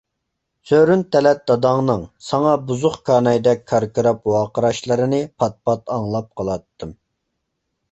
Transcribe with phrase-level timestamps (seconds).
[0.69, 6.99] سۆرۈن تەلەت داداڭنىڭ ساڭا بۇزۇق كانايدەك كاركىراپ ۋارقىراشلىرىنى پات-پات ئاڭلاپ قالاتتىم.